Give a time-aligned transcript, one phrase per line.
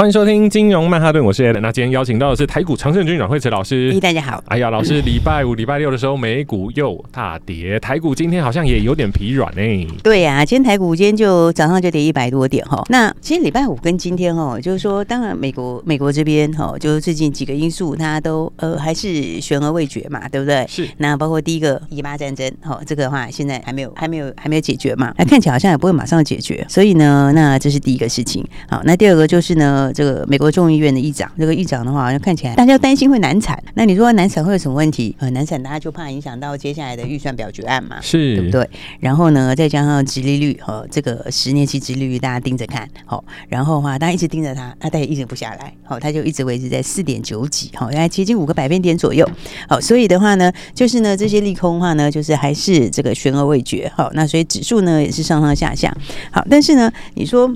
[0.00, 1.60] 欢迎收听金融曼哈顿，我是 Allen。
[1.60, 3.92] 那今天邀请到的是台股常胜军阮惠慈老师。
[4.00, 4.42] 大家好。
[4.46, 9.86] 哎呀，老师，礼拜五、礼拜六的时候，美股又大跌，台股今天好像也有点疲软呢。
[10.02, 12.82] 对呀、啊，今天台股今天就早上就跌一百多点哈。
[12.88, 20.64] 那其实礼拜五跟今天哈，就是说，当然美国美国这边哈，就是最近几个因素，它都呃还是悬而未决嘛，对不对？
[20.66, 20.88] 是。
[20.96, 26.64] 那包括第一个以巴战争哈，这个的话现在还没有还没有还没有解决嘛，那看起来好像也不会马上解决。
[26.70, 28.42] 所以呢，那这是第一个事情。
[28.66, 29.89] 好，那第二个就是呢。
[29.92, 33.62] 这个美国众议院的议长，这个议长的话，好像看起来大家担心会难产。
[33.74, 35.14] 那你说难产会有什么问题？
[35.18, 38.68] 呃，难产大家就怕影响到接下来的预算表决案嘛，是对不对？
[38.98, 49.28] 然后呢，再加上殖利率和这个十年期殖利率，大家盯着看，好，然后的话大家一直盯着它，它也一直不下来，好，它就一直维持在四点九几，好，大概接近五个百分点左右，
[49.68, 55.94] 好，所以的话呢，就是呢这些利空的话呢，就是还是这个悬而未决，好，那所以指数呢也是上上下下，
[56.30, 57.54] 好，但是呢，你说。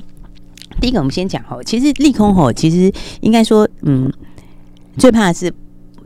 [0.80, 4.12] 第一个，我们先讲哦，其实利空哦，其实应该说，嗯，
[4.98, 5.52] 最怕的是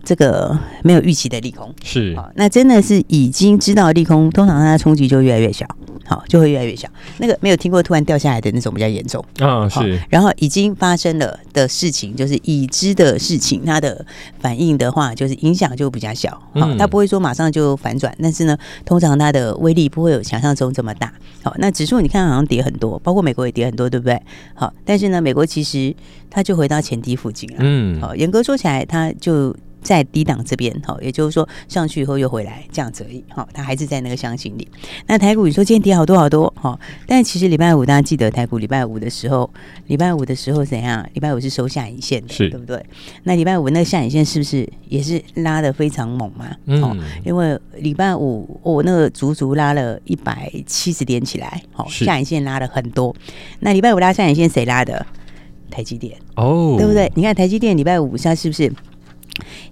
[0.04, 5.66] 这个没有预期的利空，是，那真的是已经知道利空，通常它的冲击就越来越小。
[6.08, 6.88] 好，就会越来越小。
[7.18, 10.00] 那个没有听过突然掉下来的那种比较严重啊，是。
[10.08, 14.04] 然后已经发生了的事情，就是已知的事情，它的
[14.40, 16.30] 反应的话，就是影响就比较小。
[16.54, 21.12] 好，它不会说马上就反转，但是呢，通常它的威力不会有想象中这么大。
[21.42, 24.18] 好，那指数你看好像跌很多，包括美国也跌很多，对不对？
[24.54, 25.94] 好，但是呢，美国其实
[26.30, 27.56] 它就回到前低附近了。
[27.58, 29.54] 嗯，好，严格说起来，它就。
[29.82, 34.66] 在低档这边，哈，也就是说上去以后又回来这样子而已，哈，它还是在那个箱型里。
[35.06, 39.48] 那台股你说今天跌好多好多，哈，但其实礼拜五大家记得台股礼拜五的时候，
[39.86, 41.08] 礼拜五的时候怎样？
[41.14, 42.84] 礼拜五是收下影线的，是对不对？
[43.22, 46.50] 那礼拜五那个下影线是不是也是拉的非常猛嘛？
[46.66, 53.14] 嗯，因为礼拜五我那个足足拉了一百七十点起来，好，下影线拉了很多。
[53.60, 55.06] 那礼拜五拉下影线谁拉的？
[55.70, 57.12] 台积电哦，对不对？
[57.14, 58.72] 你看台积电礼拜五它是不是？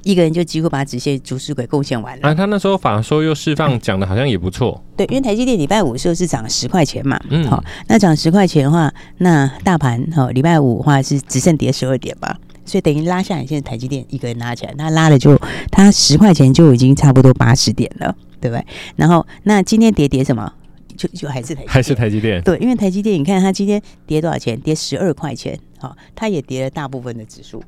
[0.07, 2.29] 一个人就几乎把直线主势给贡献完了。
[2.29, 4.81] 啊，他那时候法说又释放讲的好像也不错。
[4.97, 15.37] 对，因为台积电礼拜五的时候是涨十块钱嘛，嗯，好，那涨十块钱的话，那大盘哈礼拜五的话是只剩跌十二点吧，所以等于拉下来，现在台积电一个人拉起来，那拉了就
[15.73, 18.65] 他十块钱就已经差不多八十点了，对不对？
[18.95, 20.53] 然后那今天跌跌什么？
[20.97, 22.41] 就就还是台还是台积电？
[22.43, 24.59] 对，因为台积电你看它今天跌多少钱？
[24.61, 27.63] 跌十二块钱，好，它也跌了大部分的指数。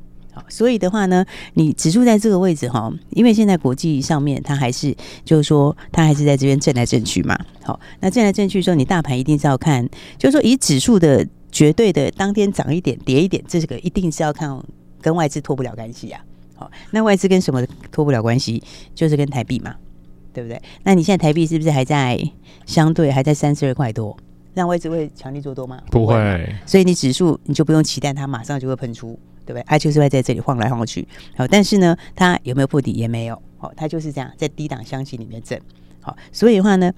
[0.49, 4.94] 所以的话呢，你指数在这个位置哈，因为现在国际上面它还是
[5.25, 7.38] 就是说它还是在这边震来震去嘛。
[7.62, 9.88] 好，那震来震去的时候，你大盘一定是要看，
[10.19, 14.59] 就是说以指数的绝对的当天涨一点跌一点，这个一定是要看
[15.00, 16.21] 跟外资脱不了干系啊。
[16.56, 18.62] 好，那外资跟什么脱不了关系？
[18.94, 19.75] 就是跟台币嘛，
[20.32, 20.60] 对不对？
[20.82, 22.21] 那你现在台币是不是还在
[22.66, 24.16] 相对还在三十二块多？
[24.54, 25.81] 让外资会强力做多吗？
[25.88, 26.15] 不会。
[26.66, 29.16] 所以你指数你就不用期待它马上就会喷出。
[29.48, 29.64] 对不对？
[29.66, 35.59] 它就是会在这里晃来晃去，好，但是呢，它有没有破底也没有，好，它就是这样在低档箱型里面震，
[36.03, 36.92] 好，所以的话呢，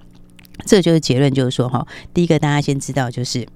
[0.65, 3.47] 这就是结论，就是说哈，第一个大家先知道就是，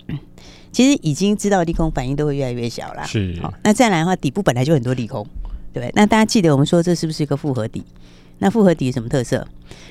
[0.71, 3.03] 其实已经知道利空反应都会越来越小啦。
[3.03, 5.27] 是，好，那再来的话，底部本来就很多利空，
[5.73, 5.91] 对不对？
[5.93, 7.83] 那大家记得我们说这是不是一个复合底？
[8.39, 9.47] 那复合底有什么特色？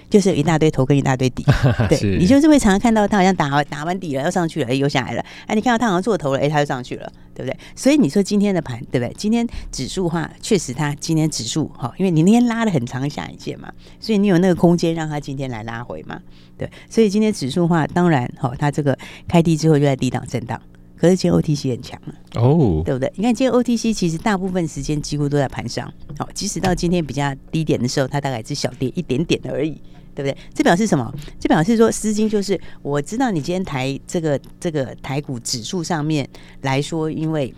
[0.08, 1.44] 就是有一大堆头跟一大堆底，
[1.88, 5.24] 对，你就是会常常看到它好像打完打完底了，要上去了，哎，又下来了。
[5.46, 7.58] 哎，你看到它好像做头了，哎，它又上去了，对不对？
[7.74, 9.12] 所以你说今天的盘，对不对？
[9.16, 16.20] 今天指数话，确实它今天指数哈，因为你那天拉了很长下影线嘛，所以你有那个空间让它今天来拉回嘛，
[16.56, 16.70] 对。
[16.88, 18.96] 所以今天指数话，当然哈，它这个
[19.26, 20.60] 开低之后就在低档震荡。
[21.04, 22.00] 可是今天 OTC 很强
[22.36, 22.82] 哦，oh.
[22.82, 23.12] 对不对？
[23.16, 29.72] 你看今天 OTC 其实大部分时间几乎都在盘上，好，即使到今天比较低点的时候，它大概只小跌一点点而已，
[30.14, 30.34] 对不对？
[30.54, 31.12] 这表示什么？
[31.38, 36.26] 这表示说资金就是我知道你今天台这个这个台股指数上面
[36.62, 37.52] 来说，因为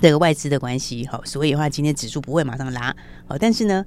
[0.00, 2.94] 这个外资的关系，好，所以的话今天指数不会马上拉，
[3.26, 3.84] 好，但是呢，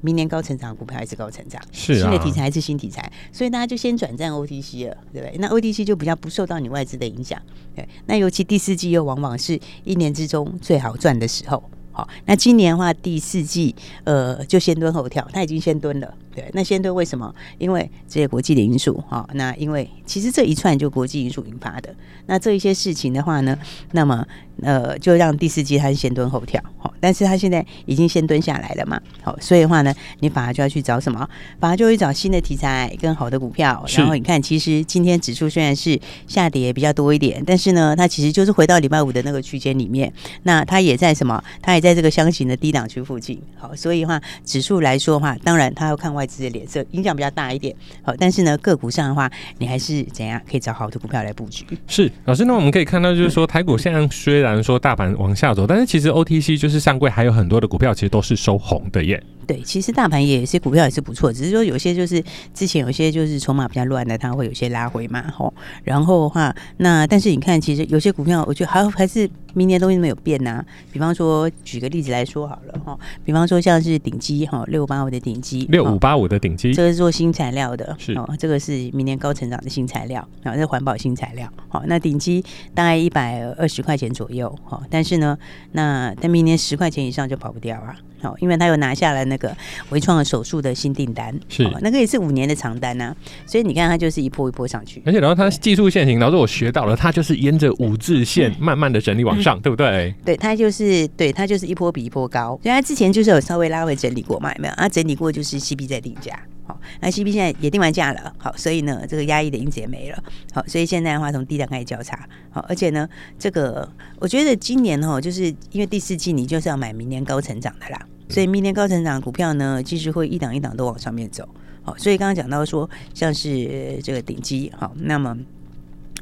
[0.00, 5.36] 明年高成长股票还是高成长，是、啊、新的题材还是新题材，所以大家就先转战 OTC 了，对不对？
[5.38, 7.40] 那 OTC 就比较不受到你外资的影响，
[7.74, 7.88] 对。
[8.06, 11.62] 那尤其第四季又往往是一年之中最好赚的时候，
[11.92, 16.14] 好，那今年的话第四季呃就先蹲后跳，它已经先蹲了。
[16.36, 17.34] 对，那先对为什么？
[17.56, 19.26] 因为这些国际的因素哈。
[19.32, 21.94] 那因为其实这一串就国际因素引发的。
[22.26, 23.56] 那这一些事情的话呢，
[23.92, 24.26] 那么
[24.62, 26.62] 呃，就让第四季它是先蹲后跳。
[26.76, 29.00] 好，但是它现在已经先蹲下来了嘛。
[29.22, 31.26] 好，所以的话呢，你反而就要去找什么？
[31.58, 33.82] 反而就会找新的题材跟好的股票。
[33.96, 40.12] 然后你看，其实今天指数虽然是下跌比较多一点，但是呢，它其实就是回到礼拜五的那个区间里面。
[40.42, 41.42] 那它也在什么？
[41.62, 43.40] 它也在这个箱型的低档区附近。
[43.56, 46.25] 好，所以的话，指数来说的话，当然它要看外。
[46.26, 51.64] 自己的脸色影响比较大一点，好，但是呢，个股上的话，你还是怎样可以找好的股票来布局？
[51.86, 59.22] 是老师，那我们可以看到，就是说台股现在虽然说大盘往下走，但是其实 OTC 就是上柜还有很多的股票，其实都是收红的耶。
[59.46, 62.22] 对，其实大盘也是股票也是不错，只是说有些就是
[62.52, 65.52] 之前有些就是筹码比较乱的，它会有些拉回嘛，吼。
[65.84, 70.66] 然后的话，那但是你看，其实有些股票，我觉得还还是明年东西没有变呐、啊。
[70.92, 82.44] 比方说，举个例子来说好了，哈，比方说像是顶基哈，六五八五的顶基，六五八五的顶基，这个是做新材料的，是哦，这个是明年高成长的新材料，然后是环保新材料，好，那顶基
[82.74, 85.38] 大概一百二十块钱左右，哈，但是呢，
[85.70, 87.94] 那但明年十块钱以上就跑不掉啊。
[88.22, 89.54] 好，因为它有拿下了那个
[89.90, 100.14] 微创的手术的新订单，是、哦、那个也是五年的长单呐、啊，所以你看它就是一波一波上去，而且然后它技术线型，然后我学到了，它就是沿着五字线慢慢的整理往上，嗯、对不对？
[100.24, 104.74] 对，它就是对它就是一波比一波高，所以它之前就是有稍微拉回整理过嘛，有没有？
[104.74, 110.22] 啊，整理过就是 CB 在定价，好、哦，那 CB 现在也定完价了，好，所以呢，这个压抑的因子也没了，
[110.52, 112.18] 好，所以现在的话从低档开始交叉，
[112.50, 113.06] 好，而且呢，
[113.38, 113.86] 这个
[114.18, 118.00] 我觉得今年哈，就是因为第四季你就是要买明年高成长的啦。
[118.28, 121.48] 所以明年高成长股票呢，其实会一档一档都往上面走。
[121.82, 125.36] 好，所以刚刚讲到说，像是这个顶级，好，那么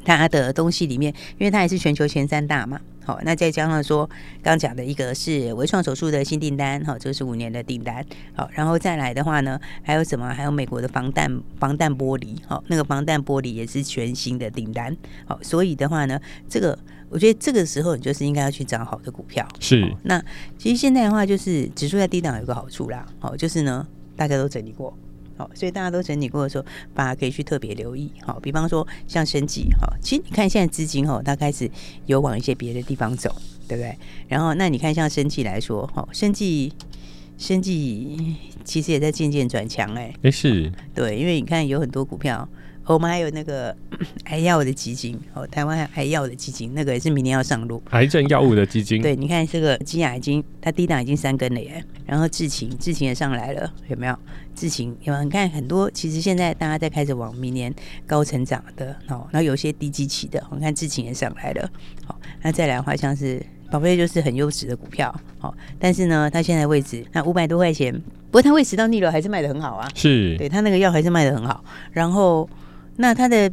[0.03, 4.07] 它的东西里面，因为它也是全球前三大嘛，好，那再加上说，
[4.43, 8.05] 刚讲的一个是微创手术的新订单，好，这个是五年的订单，
[8.35, 10.29] 好，然后再来的话呢，还有什么？
[10.31, 16.77] 还有美国的防弹防弹玻璃，好，那个防弹玻璃也是全新的订单，好，所以的话呢，这个。
[17.09, 19.47] 我觉得这个时候你就是应该要去找好的股票。
[19.59, 19.83] 是。
[19.83, 20.23] 哦、那
[20.57, 23.05] 其实现在的话，就是指数在低档有个好处啦。
[23.19, 24.95] 好、哦，就是呢，大家都整理过。
[25.37, 28.11] 好、哦，所以大家都整理过的时候，大家可以去特别留意。
[28.21, 31.69] 好、哦，比方说像升级，哈、哦，其实你看现在资金哦，它开始
[32.05, 33.35] 有往一些别的地方走，
[33.67, 33.97] 对不对？
[34.27, 36.71] 然后那你看像生技来说，哈、哦，生技
[37.37, 40.13] 生技其实也在渐渐转强哎。
[40.23, 40.71] 哎是。
[40.93, 42.47] 对，因为你看有很多股票。
[42.93, 43.75] 我们还有那个
[44.25, 47.81] 癌药的基金哦，台湾癌药的基金，那个也是明年要上路。
[47.91, 54.17] 癌症药物的基金，对，你看这个基亚已经它低档已经三根了耶，然后智勤智勤也上来了，有没有？
[54.53, 55.23] 智勤有没有？
[55.23, 57.73] 你看很多，其实现在大家在开始往明年
[58.05, 61.69] 高成长的哦，然后有些低基期的，我看智勤也上来了。
[62.05, 67.91] 好，那再来的话，像是宝贝就是很优质的股票，好，但是呢，它现在位置那五百多块钱，
[68.29, 72.47] 不过它胃食到逆流还是卖的很好啊，是对它那个药还是卖的很好，然后。
[72.97, 73.51] 那它的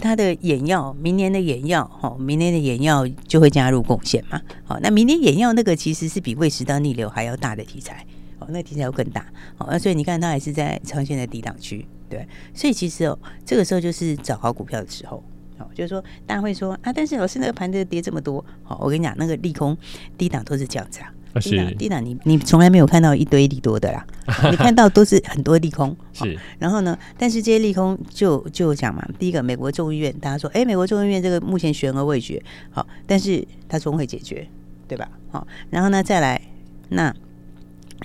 [0.00, 8.06] 它的眼药，明年的眼药，哦，明年的眼药就会加入贡献嘛，好，那明年眼药那个其实是比胃食道逆流还要大的题材，
[8.38, 15.22] 哦，那题材要更大，好，那所以你看它还是在长线的低档区，对，所以其实哦，这个时候就是找好股票的时候，
[15.58, 19.76] 哦，就是说大家会说啊，但是老师那个盘子跌这么多，好，我跟你讲，那个利空
[20.16, 21.12] 低档都是这样子啊。
[21.38, 24.04] 低档，低档，你你从来没有看到一堆利多的啦，
[24.50, 25.96] 你看到都是很多利空。
[26.12, 34.46] 是，然后呢，但是这些利空就就讲嘛，第一个，美国众议院，大家说，哎，美国众议院这个目前悬而未决，好，但是它终会解决，
[34.88, 35.08] 对吧？
[35.30, 36.40] 好，然后呢，再来，
[36.88, 37.14] 那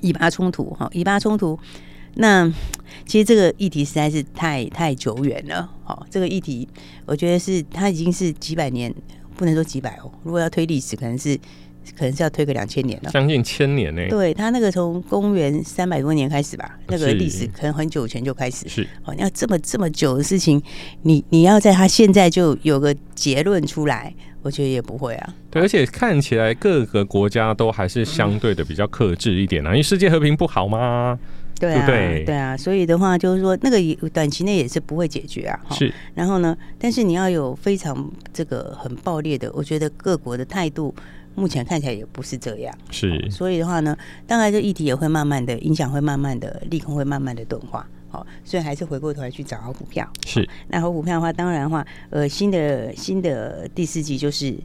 [0.01, 1.57] 以巴冲突，哈，以巴冲突，
[2.15, 2.47] 那
[3.07, 6.67] 其实这个议题实在是太太久远了，好，这个议题，
[7.05, 8.93] 我觉得是它已经是几百年，
[9.35, 11.39] 不能说几百哦，如果要推历史，可能是。
[11.97, 14.09] 可能是要推个两千年了，将近千年呢、欸。
[14.09, 18.67] 对他那个从公元三百多年开始吧，那个历史可能很久以前就开始。
[18.67, 20.61] 是哦，你要这么这么久的事情，
[21.03, 25.33] 你你要在他现在就有个结论出来，我觉得也不会啊。
[25.51, 31.17] 对，而且看起来各个国家都还是相对的比较克制一点啊，因为世界和平不好吗？
[31.57, 35.57] 对啊，对，对啊，所以的话就是说，那个短期内也是不会解决啊。
[35.71, 40.93] 是，然后呢，但是你要有非常这个很暴烈的，我觉得各国的态度。
[41.35, 50.09] 目前看起来也不是这样，是、哦，所以的话呢，当然这议题也会慢慢的影响，会慢慢的利空会慢慢的钝化，好、哦，所以还是回过头来去找好股票。
[50.25, 54.55] 是，哦、那好股票的话，当然的话，呃，新的新的第四季就是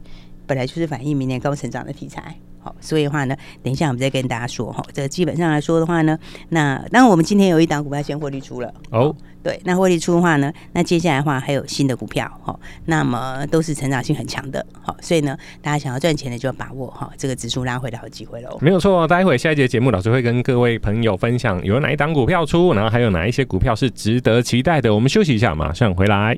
[0.47, 4.83] 本来就是反映明年高成长的题材，好，所以的话呢，等一下我们再跟大家说哈。
[4.93, 6.17] 这基本上来说的话呢，
[6.49, 9.15] 那当然我们今天有一档股票先获利出了哦。
[9.43, 14.63] 对，那获利出的话呢，那接下来的话还有新的股票哈，那么都是成长性很强的。
[14.83, 18.55] 好，所以呢，大家想要赚钱的就要把握哈这个指数拉回的好机会喽。
[18.61, 24.93] 没有错，待会下一节节目老师会跟各位朋友分享有哪一档股票出，然后还有哪一些股票是值得期待的。
[24.93, 26.37] 我们休息一下，马上回来。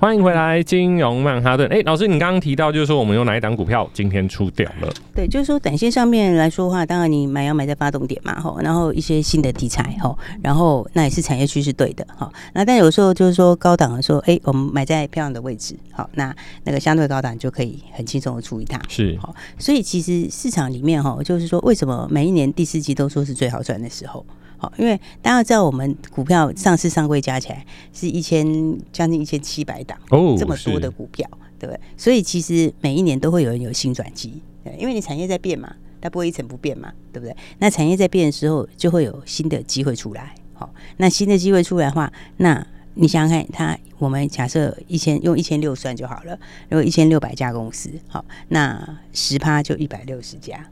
[0.00, 1.68] 欢迎回来，金融曼哈顿。
[1.68, 4.90] 哎，老师，你刚刚提到就是说，我们有哪一档股票今天出掉了？
[5.14, 12.32] 对，就是说，短线上面来说的话，当然你买要买在发动点嘛，吼，然后一些新的题材，吼，然后那也是产业趋势对的，哈。
[12.54, 19.34] 那但有时候就是说高档的时候，哎，我们买在漂亮的位置，好，那那个相对高档就可以很轻松的处理它，是，好。
[19.58, 24.24] 所以其实市场里面，哈，就是说为什么每一年第四季都说是最好赚的时候？
[24.60, 27.64] 好，因为大家知道，我们股票上市上柜加起来
[27.94, 28.46] 是一千
[28.92, 31.26] 将近一千七百档哦，这么多的股票，
[31.58, 31.80] 对不对？
[31.96, 37.34] 所以其实每一年都会有人有新转机，对，因为你产业在变嘛，它不会一成不变嘛，对不对？
[37.58, 40.34] 那产业在变的时候，就会有新的机会出来。
[40.52, 46.38] 好，那新的机会出来的话，那你想想看，它我们假设一千用一千六算就好了，
[46.68, 50.68] 如果一千六百家公司，好，那十趴就一百六十家。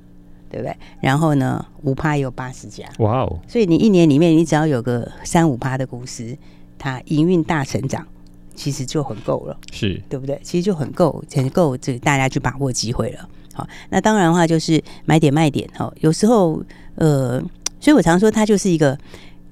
[0.51, 0.77] 对不对？
[1.01, 3.39] 然后呢，五趴也有八十家，哇哦！
[3.47, 6.37] 所以你一年里面，你只要有个三五趴的公司，
[6.79, 8.07] 它营运大成长，
[8.55, 10.39] 其实就很够了，是对不对？
[10.43, 13.29] 其实就很够，很够这个大家去把握机会了。
[13.53, 15.93] 好，那当然的话就是买点卖点哈。
[16.01, 16.63] 有时候
[16.95, 17.41] 呃，
[17.81, 18.97] 所以我常说它就是一个，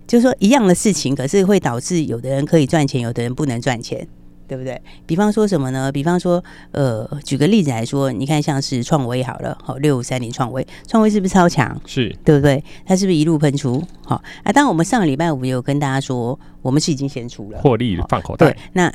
[0.06, 4.06] 就是说一样的事情，可是会导致有的人可以赚钱，有的人不能赚钱。
[4.46, 4.80] 对不对？
[5.06, 5.90] 比方说什么呢？
[5.90, 11.80] 比方说，呃，举个例子来说，你看像是创维好了，好六五三零创维，创维是不是超强？
[11.86, 12.62] 是，对不对？
[12.84, 13.82] 它是不是一路喷出？
[14.04, 18.46] 好啊，当然我们上个礼拜五有跟大家说，我们是已经先出了，获利放口袋。
[18.46, 18.92] 对，那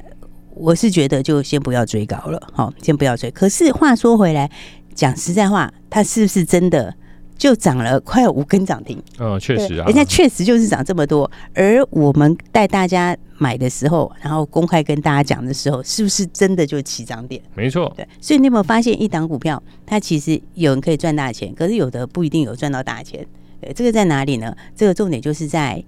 [0.53, 3.29] 我是觉得就先不要追高了，好，先不要追。
[3.31, 4.50] 可是话说回来，
[4.93, 6.93] 讲实在话，它是不是真的？
[7.41, 17.41] 就涨了快五根涨停，嗯，确实啊，人家确实就是涨这么多，而我们带大家买的时候，然后公开跟大家讲的时候，是不是真的就起涨点？
[17.55, 23.25] 没错，对，所以你有没有发现一档股票，它其实有人可以赚大钱，可是有的不一定有赚到大钱，
[23.60, 24.55] 对，这个在哪里呢？
[24.75, 25.83] 这个重点就是在，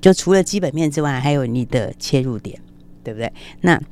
[0.00, 2.56] 就除了基本面之外，还有你的切入点，
[3.02, 3.32] 对不对？
[3.62, 3.82] 那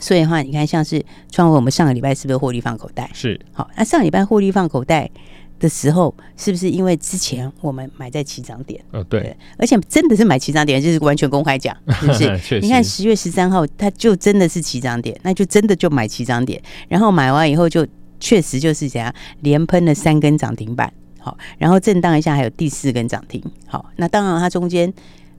[0.00, 3.10] 所以的话，你看像是创维，我们上个礼拜是不是获利放口袋？
[3.12, 5.10] 是，好，那上礼拜获利放口袋。
[5.58, 8.80] 的时候，是不是因为之前我们买在起涨点？
[8.92, 12.60] 哦，对，而且真的是买起涨点，就是完全公开讲，是不是？
[12.62, 17.86] 你看十月十三号，它就真的是起涨点，那就真的就买起涨点，然后买完以后就
[18.20, 24.92] 确实就是怎样，连喷了三根涨停板，好，然后震荡一下，还有第四根涨停，好，那当然它中间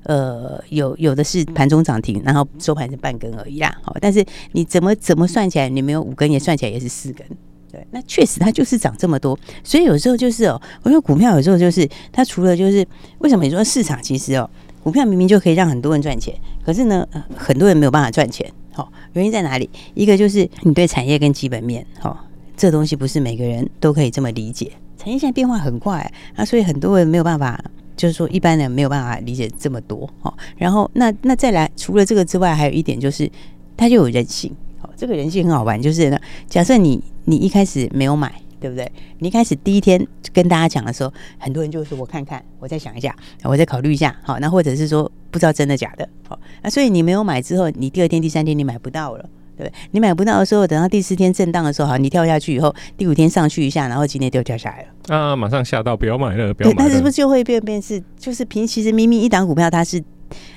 [0.03, 7.25] 呃有有的是盘中涨停，然后收盘是半根而已啦，好，但是你怎么怎么算起来，你没有五根也算起来也是四根。
[7.71, 12.85] 对，那确实它就是涨这么多，所以有时候就是哦，我说股票有时候就是它除了就是
[13.19, 14.49] 为什么你说市场其实哦，
[14.83, 16.33] 股票明明就可以让很多人赚钱，
[16.65, 19.69] 可是呢，很多人没有办法赚钱，好，原因在哪里？
[19.93, 22.25] 一个就是你对产业跟基本面，好，
[22.57, 27.63] 这东西不是每个人都可以这么理解，产业现在变化很快，那所以很多人没有办法，
[27.95, 33.29] 就是说一般人没有办法理解这么多，好，然后那那再来，除了这个之外，还有一点就是
[33.77, 34.51] 它就有人性。
[34.95, 38.91] 这个人性很好玩，就是呢，假设你你一开始没有买，对不对？
[39.19, 46.07] 你一开始第一天跟大家讲的时候，很多人就说：“我看看，我再想一下，我再考虑一下。”好，那或者是说不知道真的假的。
[46.27, 49.73] 好，那所以你没有买之后，你第二天、第三天你买不到了，对不对？
[49.91, 55.15] 你买不到的时候，等到第四天震荡的时候，好，你跳下去以后，第五天上去一下，然后今天就掉下来了。
[55.15, 56.89] 啊，马上吓到，不要买了，不要买了。
[56.89, 58.67] 那是不是就会变变是就是平？
[58.67, 60.03] 其实明明一档股票它是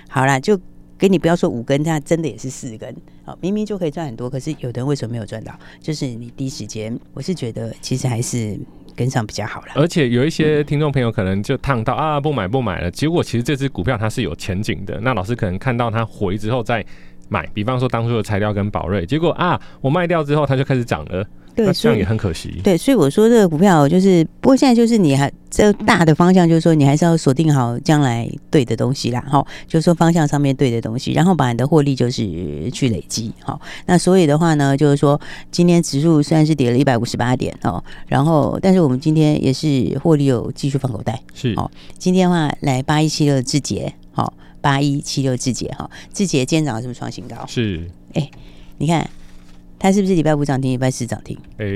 [0.08, 0.58] 好啦，就。
[1.02, 2.94] 给你不要说五根，它真的也是四根。
[3.24, 5.52] 好，明明就可以赚很多，可是有的人为什么没有赚到？
[5.80, 8.56] 就是你第一时间，我是觉得其实还是
[8.94, 9.72] 跟上比较好了。
[9.74, 12.88] 而且有一些听众朋友可能就烫到啊，不买不买了。
[12.88, 15.00] 结果其实这只股票它是有前景的。
[15.00, 16.86] 那老师可能看到它回之后再
[17.28, 21.26] 买，比方说当初的材料跟宝瑞，结果啊，我卖掉之后它就开始涨了。
[21.54, 22.60] 对，这样也很可惜。
[22.64, 29.20] 对，所以我说这个股票就是，不过现在就是你还这大的方向就是说，你还是要锁定好将来对的东西啦。
[29.28, 33.32] 哈，就是说方向上面对的东西，然后把你的获利就是去累积。
[33.42, 41.20] 好，那所以的话呢，就是说今天指数虽然是跌了一百五十八点哦，然后但是我们今天也是获利有继续放口袋。
[41.34, 47.44] 是哦，今天的话来八一七六智捷，好，八一七六智捷哈，智捷今天早上是不是创新高？
[47.46, 48.30] 是，哎，
[48.78, 49.06] 你看。
[49.82, 51.36] 它是不是礼拜五涨停，礼拜四涨停？
[51.58, 51.66] 哎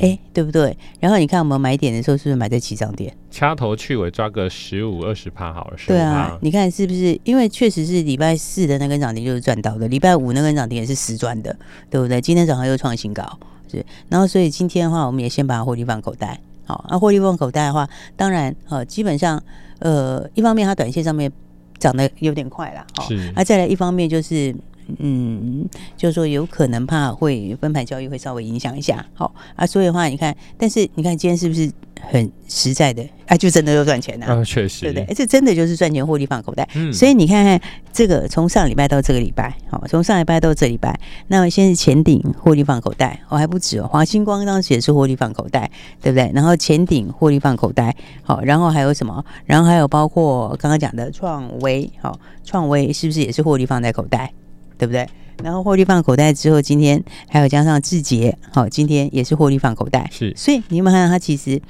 [0.00, 0.76] 哎、欸，对不对？
[0.98, 3.14] 然后你看我们买点的时候，是不是买在起涨点？
[3.30, 5.76] 掐头去尾抓个十五二十趴好了。
[5.86, 7.16] 对啊，你看是不是？
[7.22, 11.56] 因为确实是礼拜四的那根涨停就是赚到的，礼拜五那根涨停也是实赚的，
[11.88, 12.20] 对不对？
[12.20, 13.24] 今天早上又创新高，
[13.70, 13.86] 是。
[14.08, 16.40] 然后所以今天的话，我们也先把获利放口袋。
[16.64, 19.40] 好，那获利放口袋的话，当然呃，基本上
[19.78, 21.30] 呃，一方面它短线上面
[21.78, 24.52] 涨得有点快了，好，那再来一方面就是。
[24.98, 33.36] 嗯，就是说有可能怕会分盘交易会稍微影响一下，好啊，所以的话你看，但是你看今天是不是很实在的啊？
[33.36, 35.14] 就真的又赚钱了啊， 确实，对不对？
[35.14, 36.68] 这真的就是赚钱获利放口袋。
[36.74, 37.60] 嗯，所以你看看
[37.92, 46.30] 这个从上礼拜到这个礼拜，好，从上礼拜到这礼拜，那么先是前顶获利放口袋，哦还不止哦，华星光当时也是获利放口袋，对不对？
[46.34, 49.24] 然后前顶获利放口袋，好，然后还有什么？
[49.44, 54.32] 然后还有包括刚刚讲的创维，好，创维是不是也是获利放在口袋？
[54.78, 55.08] 对不对？
[55.42, 60.08] 然后获利放口袋之后，今天还有加上智捷，好，今天也是获利放口袋。
[60.10, 61.60] 是，所以你有没有看到它其实，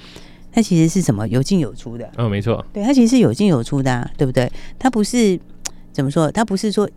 [0.52, 2.08] 它其实是什么有进有出的？
[2.16, 4.48] 哦，没错，对，它其实是有进有出的啊，对不对？
[4.78, 5.36] 它不是
[5.92, 6.30] 怎么说？
[6.30, 6.88] 它不是说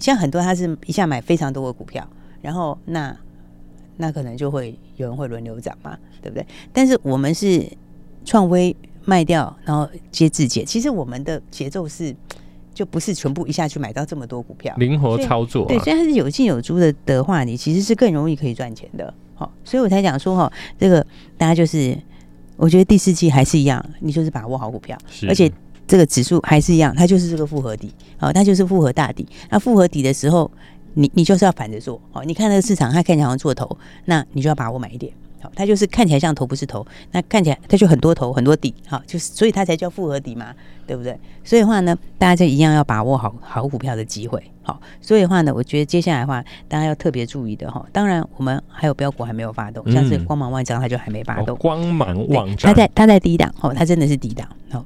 [0.00, 2.04] 像很多，它是一下买非常多的股票，
[2.42, 3.16] 然后那
[3.96, 6.44] 那可能就会有人会轮流涨嘛，对不对？
[6.72, 7.64] 但是我们是
[8.24, 12.12] 创威卖掉，然后接智捷，其实我们的节奏是。
[12.72, 15.68] 就不是全部一下去买到这么多股票，灵活操作、啊。
[15.68, 19.12] 对，虽然是有进有出的的话，你其实是更容易可以赚钱的。
[19.34, 21.04] 好，所以我才讲说哈，这个
[21.36, 21.96] 大家就是，
[22.56, 24.96] 我觉得第四季还是一样，你就是把握好股票，
[25.28, 25.50] 而且
[25.86, 29.26] 这个指数还是一样，它就是这个复合底，好，它就是复合大底。
[29.50, 30.50] 那复合底的时候，
[30.94, 35.12] 你你就是要反着做，好，你看那个市场它看起来好像做头，那你就要把握买一点。
[35.40, 40.54] 好，它就是看起来像头不是头，那看起来它就很多头很多底，好，就是所以它才叫复合底嘛，
[40.86, 41.18] 对不对？
[41.42, 47.84] 所以的话呢，大家就一样要把握好好股票的机会，好，所以的话呢，我觉得接下来的话，大家要特别注意的哈。
[47.92, 51.56] 当然，我们还有标股还没有发动，像是光芒万丈，它就还没发动。
[51.56, 54.84] 嗯哦、光芒万丈，它在它在低档，哦，它真的是低档，哦，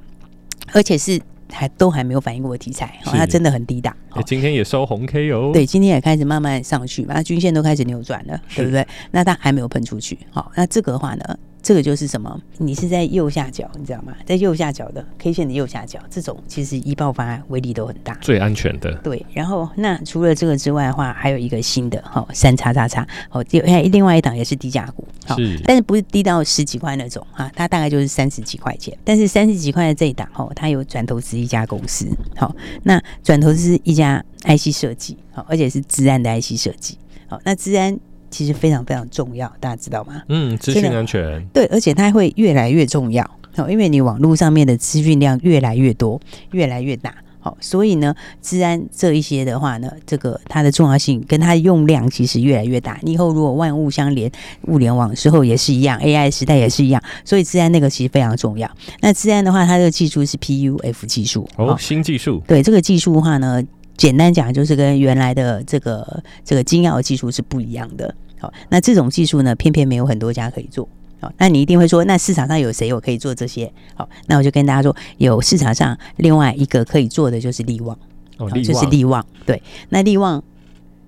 [0.73, 1.21] 而且是。
[1.51, 3.95] 还都还没有反应过的题材，哦，它真的很低档。
[4.15, 5.51] 欸，今天也收红 K 哦。
[5.53, 8.85] 对，今天也开始慢慢上去，那均线都开始扭转了，对不对？
[9.11, 11.39] 那它还没有喷出去，好，那这个的话呢？
[11.65, 12.39] 这个就是什么？
[12.59, 14.13] 你是在右下角，你知道吗？
[14.23, 18.93] 在右下角的 K 线的右下角，这种其实一爆发威力都很大，最安全的。
[18.97, 23.43] 对，然后那除了这个之外的话，还有一个新的哈，三叉叉叉，哦，
[23.91, 25.03] 另外一档也是低价股，
[25.35, 28.95] 是，但是不是低到十几块那种哈，它大概就是三十几块钱。
[29.03, 37.99] 但是三十几块的这一档哦，它有转投资一家公司，好，那转投资一家 IC 设计，好，而且是资安的 IC 设计，好，那资安。
[38.35, 40.21] 其实非常非常重要，大家知道吗？
[40.27, 41.41] 嗯，资讯安全。
[41.53, 43.23] 对，而且它会越来越重要，
[43.55, 46.19] 好，因为你网络上面的资讯量越来越多，
[46.51, 52.99] 越来越大，好，所以呢，治安这一些的话呢，这个它的重要性跟它的用量其实越来越大。
[53.03, 54.29] 你以后如果万物相连，
[54.63, 58.69] 物联网时候也是一样，AI 时代也是一样，所以治安那个其实非常重要。
[58.99, 62.43] 那治安的话，它这个技术是 PUF 技术哦，新技术。
[62.45, 63.63] 对，这个技术的话呢，
[63.95, 68.13] 简单讲就是跟原来的这个这个金钥技术是不一样的。
[68.39, 70.87] 好，那这种技术呢，偏偏没有很多家可以做。
[71.21, 73.71] 好，那你一定会说，那市场上有谁我可以做这些？
[73.93, 77.97] 好，那我就跟大家说，有市场上另外一个可以做的就是利旺，
[78.37, 79.25] 哦，就是利旺。
[79.45, 80.43] 对，那利旺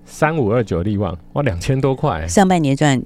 [0.05, 3.03] 三五二九利旺，哇，两千多块，上半年赚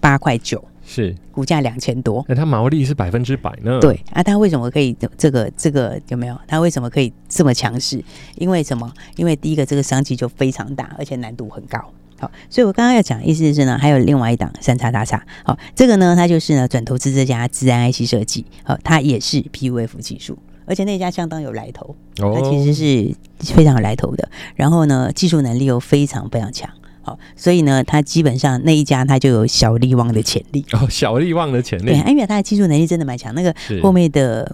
[0.00, 3.78] 八块九，是股价两千多，那它毛利是百分之百呢？
[3.78, 6.40] 对，啊，它为什么可以这个这个有没有？
[6.46, 8.02] 它为什么可以这么强势？
[8.36, 8.90] 因为什么？
[9.16, 11.78] 因为第一个这个商机就非常大，而且难度很高。
[12.20, 15.24] 好，所以我刚刚要讲的意思是呢，还有另外一档三叉叉叉。
[15.44, 24.28] 好，这个呢，它就是呢转投资这家自然 IC 设计，好，它也是 PUF 技术，而且那家相当有来头，它其实是非常有来头的。
[24.56, 26.68] 然后呢，技术能力又非常非常强，
[27.02, 34.52] 好，所以呢，它基本上那一家它就有小利旺的潜力哦，小利旺的潜力，对，因为它的技术能力真的蛮强，那个后面的，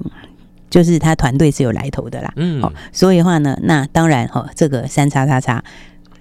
[0.68, 5.64] 就是他团队是有来头的啦，嗯，好，所以的话呢，那当然哈，这个三叉叉叉。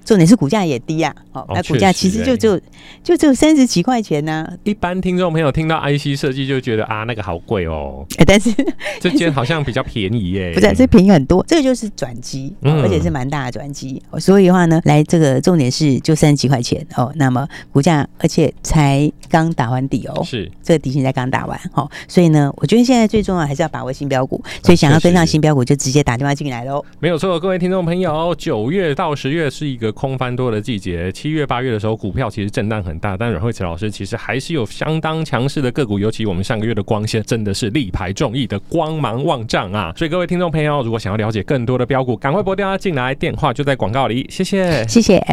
[0.06, 2.60] 重点是股价也低啊，哦，那股价其实就就
[3.04, 4.48] 就只有三十几块钱呢。
[4.64, 8.06] 一般听众朋友听到 IC 设计就觉得啊，那个好贵哦。
[8.18, 8.52] 哎，但是
[9.00, 10.52] 这间好像比较便宜耶。
[10.56, 11.44] 不是，这便宜很多。
[11.48, 14.02] 这个就是转机，而且是蛮大的转机。
[14.20, 17.12] 所以的话呢，来这个重点是就三十几块钱哦。
[17.16, 21.90] 那么股价而且才刚打完底哦，是这个底薪才刚打完哦。
[22.08, 24.44] 所以呢，我觉得现在最重要还是要把握新标股。
[24.62, 26.84] 所以想要跟上新标股，就直接打电话进来喽。
[27.00, 39.94] 没有错，各位听众朋友，九月到十月是一个空翻多的季节，七月八月的时候，股票其实震荡很大，但阮慧慈老师其实还是有相当强势的个股，尤其我们上个月的光纤真的是力排众议的光芒万丈啊！
[39.96, 45.24] 所以各位听众朋友，如果想要了解更多的标股，赶快拨电话进来，电话就在广告里，谢谢，谢谢。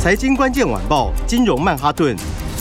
[0.00, 2.16] 财经关键晚报金融曼哈顿，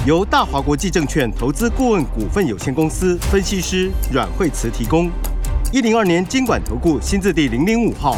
[0.05, 5.09] 由大华国际证券投资顾问股份有限公司分析师阮慧慈提供。
[5.71, 8.17] 一零二年金管投顾新字第零零五号。